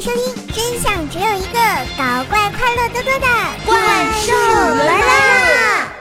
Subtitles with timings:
[0.00, 1.58] 迎收听，真相只有一个，
[1.98, 3.26] 搞怪快乐多多的
[3.66, 3.76] 怪
[4.22, 5.92] 兽来啦！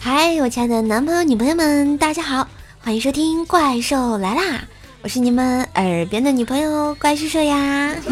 [0.00, 2.46] 嗨，我亲爱的男朋友、女朋友们，大家好，
[2.80, 4.42] 欢迎收听《怪兽来啦》，
[5.04, 7.92] 我是你们耳边的女朋友怪叔叔呀。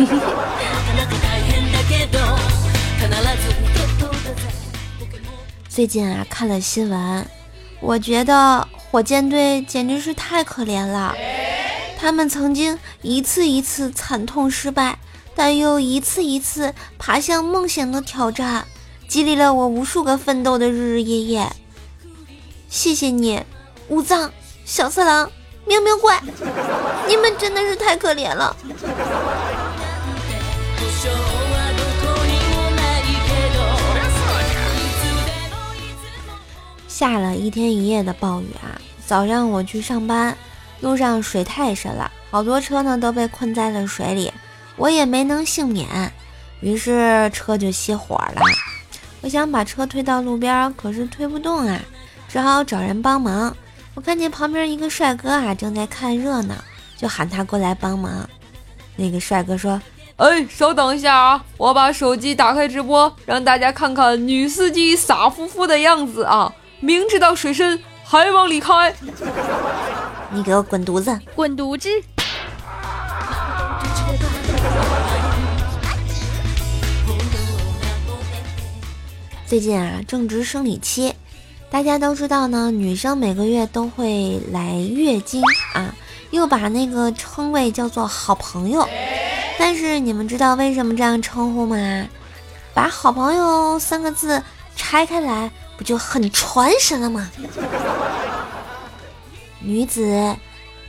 [5.69, 7.25] 最近啊，看了新闻，
[7.81, 11.15] 我觉得火箭队简直是太可怜了。
[11.97, 14.99] 他们曾经一次一次惨痛失败，
[15.37, 18.67] 但又一次一次爬向梦想的挑战，
[19.07, 21.53] 激励了我无数个奋斗的日日夜夜。
[22.69, 23.41] 谢谢你，
[23.87, 24.33] 五藏、
[24.65, 25.31] 小色狼、
[25.71, 26.21] 喵喵怪，
[27.07, 28.57] 你们真的是太可怜了。
[36.89, 38.75] 下了一天一夜的暴雨啊！
[39.07, 40.37] 早上我去上班，
[40.81, 44.33] 路上水太深了，好多车呢都被困在了水里，
[44.75, 46.13] 我也没能幸免，
[46.59, 48.43] 于是车就熄火了。
[49.21, 51.81] 我想把车推到路边，可是推不动啊。
[52.29, 53.57] 只好找人帮忙。
[54.01, 56.55] 我看见旁边一个帅哥啊，正在看热闹，
[56.97, 58.27] 就喊他过来帮忙。
[58.97, 59.79] 那个帅哥说
[60.17, 66.51] ：“哎，稍等一下啊，我把手机打开直播，让大家看看女司机傻乎乎的样子啊！
[66.81, 68.95] 明知道水深还往里开，
[70.33, 71.91] 你给我滚犊子，滚犊子！”
[79.45, 81.15] 最近啊，正值生理期。
[81.71, 85.41] 大家都知道呢，女生每个月都会来月经
[85.73, 85.95] 啊，
[86.33, 88.87] 又把那个称谓叫做好朋友。
[89.57, 91.77] 但是你们知道为什么这样称呼吗？
[92.75, 94.43] 把好朋友三个字
[94.75, 97.31] 拆开来，不就很传神了吗？
[99.61, 100.03] 女子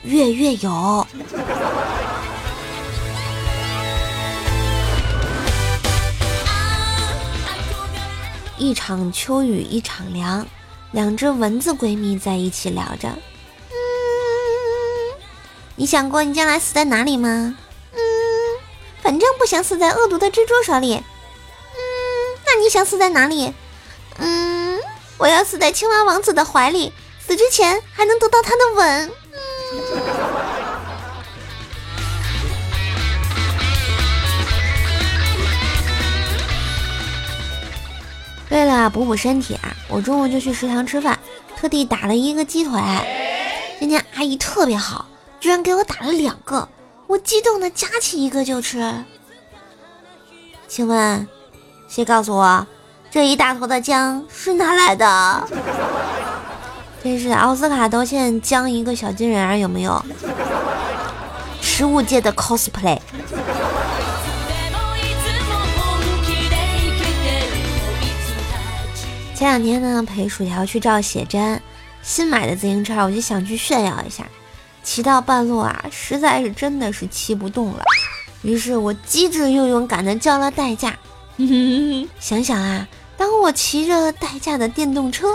[0.02, 1.06] 月月有，
[8.58, 10.44] 一场秋雨一场凉。
[10.92, 13.76] 两只蚊子闺蜜在一起聊着，嗯，
[15.78, 17.56] 你想过你将来死在哪里吗？
[17.94, 18.00] 嗯，
[19.02, 20.96] 反正不想死在恶毒的蜘蛛手里。
[20.96, 21.04] 嗯，
[22.46, 23.54] 那你想死在哪里？
[24.18, 24.80] 嗯，
[25.18, 26.92] 我要死在青蛙王子的怀里，
[27.26, 29.12] 死之前还能得到他的吻。
[38.82, 41.18] 啊补补身体啊，我中午就去食堂吃饭，
[41.56, 42.82] 特地打了一个鸡腿。
[43.80, 45.06] 今天阿姨特别好，
[45.40, 46.68] 居然给我打了两个，
[47.06, 49.04] 我激动的夹起一个就吃。
[50.68, 51.28] 请问，
[51.88, 52.66] 谁告诉我
[53.12, 55.48] 这一大坨的姜是哪来的？
[57.04, 60.04] 这是奥斯卡都欠姜一个小金人儿，有没有？
[61.62, 63.00] 食物界的 cosplay。
[69.42, 71.60] 前两天呢，陪薯条去照写真，
[72.04, 74.24] 新买的自行车，我就想去炫耀一下。
[74.84, 77.84] 骑到半路啊，实在是真的是骑不动了，
[78.44, 80.96] 于是我机智又勇敢的叫了代驾。
[82.22, 82.88] 想想啊，
[83.18, 85.28] 当我骑着代驾的电动车，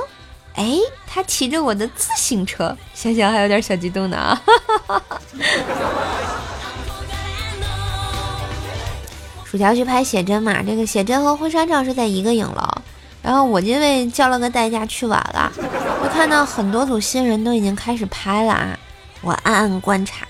[0.55, 4.41] 哎，他骑着我的自行车，想想还有点小激动呢啊！
[9.45, 12.63] 薯条去拍写真嘛，这个写真和婚纱照是在一个影楼。
[13.27, 15.53] 然后我因为叫了个代驾去晚了，
[16.01, 18.79] 就看到很多组新人都已经开始拍了啊！
[19.21, 20.25] 我暗暗观察，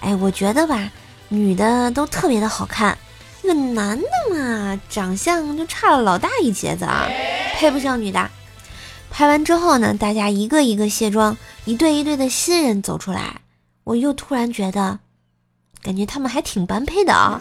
[0.00, 0.90] 哎，我觉得吧，
[1.28, 2.96] 女的都特别的好看，
[3.42, 7.06] 那个男的嘛，长相就差了老大一截子啊，
[7.56, 8.30] 配不上女的。
[9.10, 13.42] 拍完之后呢，大家一个一个卸妆，一对一对的新人走出来，
[13.84, 15.00] 我又突然觉得，
[15.82, 17.38] 感觉他们还挺般配的啊。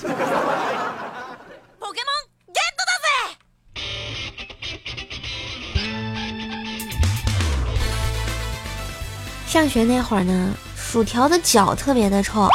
[9.51, 12.48] 上学那会儿呢，薯条的脚特别的臭，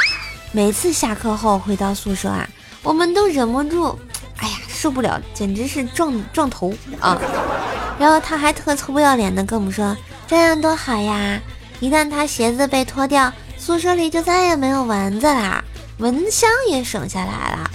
[0.50, 2.48] 每次下课后回到宿舍啊，
[2.82, 3.98] 我们都忍不住，
[4.40, 7.20] 哎呀受不了，简直是撞撞头啊！
[8.00, 9.94] 然后他还特臭不要脸的跟我们说，
[10.26, 11.38] 这样多好呀，
[11.81, 15.62] 一旦他鞋子被脱掉，宿舍里就再也没有蚊子啦，
[15.98, 17.70] 蚊香也省下来了。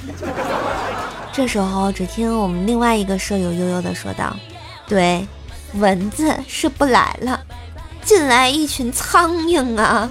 [1.32, 4.36] 这时候，只听我们另外一个舍友悠悠的说道
[4.90, 5.28] ：“对，
[5.74, 7.40] 蚊子是不来了。”
[8.04, 10.10] 进来一群苍蝇啊！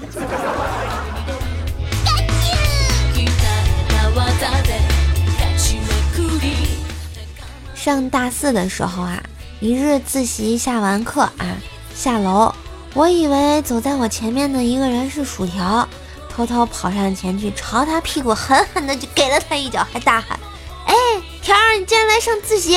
[7.74, 9.22] 上大四的时候啊，
[9.58, 11.56] 一日自习下完课啊，
[11.94, 12.54] 下楼，
[12.94, 15.88] 我以为走在我前面的一个人是薯条，
[16.28, 20.38] 偷偷跑上前去，朝他屁股狠狠的就给了他一脚，还大喊
[20.86, 20.94] ：“哎，
[21.42, 22.76] 条儿，你竟然来上自习！”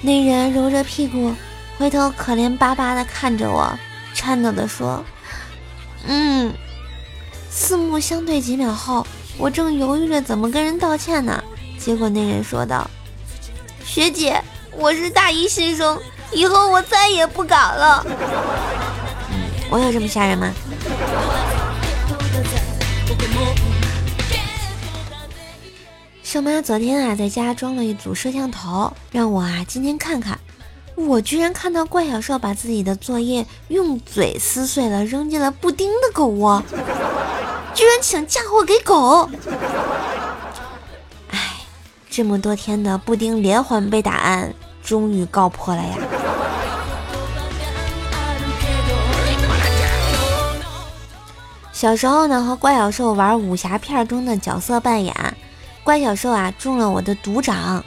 [0.00, 1.34] 那人揉着屁股，
[1.78, 3.72] 回头可怜巴巴的看着我，
[4.12, 5.04] 颤抖的说
[6.06, 6.52] ：“嗯。”
[7.50, 11.42] 四目相对几秒后，我正犹豫着怎么跟人道歉呢，
[11.78, 12.90] 结果那人说道
[13.84, 14.42] ：“学姐，
[14.76, 15.98] 我是大一新生，
[16.32, 18.04] 以后我再也不敢了。”
[19.70, 20.52] 我有这么吓人吗？
[26.22, 30.38] 秀妈昨天啊在家装了一组摄像头，让我啊今天看看。
[31.06, 36.60] 我居然看到怪小兽把自己的作业用嘴撕碎了，扔进了布丁的狗窝，
[37.72, 39.28] 居然想嫁祸给狗！
[41.30, 41.60] 哎，
[42.10, 44.52] 这么多天的布丁连环被打案，
[44.82, 45.96] 终于告破了呀！
[51.72, 55.14] 小时候呢，和怪小兽玩武侠片中的角色扮演，
[55.84, 57.84] 怪小兽啊中了我的毒掌，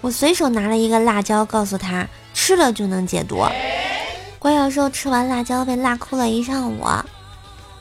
[0.00, 2.08] 我随手拿了一个辣椒，告诉他。
[2.44, 3.40] 吃了就能解毒。
[4.40, 6.84] 怪小兽吃完辣椒被辣哭了一上午，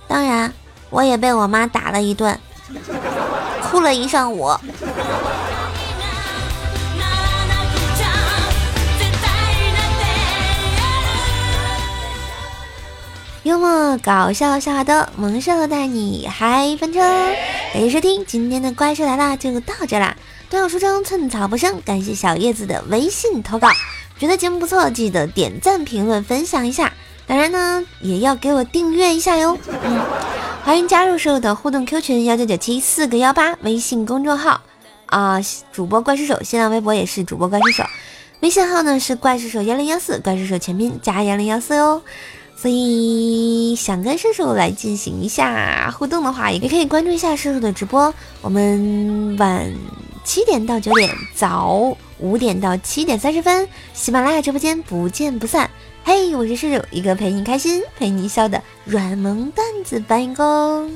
[0.07, 0.53] 当然
[0.91, 2.39] 我也被我妈打了一顿，
[3.63, 4.55] 哭了一上午。
[13.41, 16.99] 幽默搞笑笑话多，萌兽带你嗨翻车。
[17.73, 20.15] 感谢收听今天的怪兽来了，就到这啦。
[20.51, 23.67] 段友书中寸草不生，感谢小叶子的微信投稿。
[24.21, 26.94] 觉得节目不错，记得点赞、评论、分享一下。
[27.25, 29.57] 当然呢，也要给我订阅一下哟。
[29.83, 30.00] 嗯，
[30.63, 34.62] 欢迎加入兽的互动 Q 群幺九九七四个幺八，微信公众号
[35.07, 35.41] 啊，
[35.71, 37.83] 主播怪兽手，新浪微博也是主播怪兽手，
[38.41, 42.03] 微信号呢是怪兽手幺零幺四，怪兽手全拼加幺零幺四哟。
[42.56, 48.13] 所以想跟射手来进行一下互动的话，也可以关注一下射手的直播。
[48.44, 49.74] 我们晚
[50.23, 55.69] 七点到九点，早五点到七点三十分，喜马拉雅直播间不见不散。
[56.03, 60.91] 嘿，我是射手，一个陪你开心、陪你笑的软萌段子搬运工。